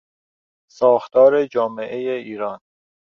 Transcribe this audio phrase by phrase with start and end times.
[0.71, 2.59] ساختار جامعهی ایران